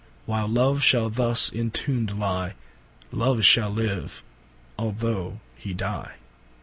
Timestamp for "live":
3.69-4.23